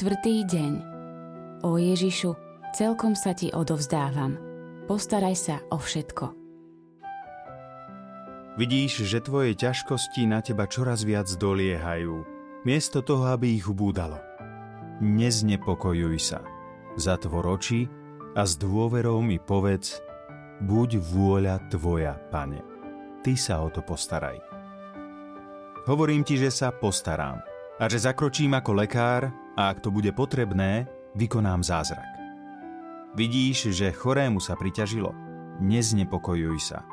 [0.00, 0.72] Štvrtý deň.
[1.60, 2.32] O Ježišu,
[2.72, 4.32] celkom sa ti odovzdávam.
[4.88, 6.32] Postaraj sa o všetko.
[8.56, 12.24] Vidíš, že tvoje ťažkosti na teba čoraz viac doliehajú,
[12.64, 14.16] miesto toho, aby ich ubúdalo.
[15.04, 16.40] Neznepokojuj sa.
[16.96, 17.84] Zatvor oči
[18.32, 20.00] a s dôverou mi povedz,
[20.64, 22.64] buď vôľa tvoja, pane.
[23.20, 24.40] Ty sa o to postaraj.
[25.84, 27.36] Hovorím ti, že sa postarám
[27.76, 29.28] a že zakročím ako lekár
[29.60, 32.08] a ak to bude potrebné, vykonám zázrak.
[33.12, 35.12] Vidíš, že chorému sa priťažilo?
[35.60, 36.88] Neznepokojuj sa.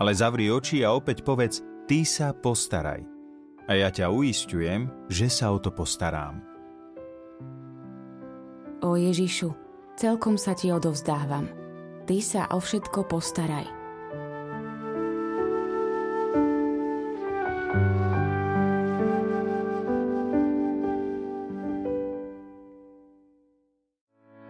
[0.00, 3.04] Ale zavri oči a opäť povedz, ty sa postaraj.
[3.68, 6.40] A ja ťa uistujem, že sa o to postarám.
[8.80, 9.52] O Ježišu,
[10.00, 11.50] celkom sa ti odovzdávam.
[12.08, 13.77] Ty sa o všetko postaraj.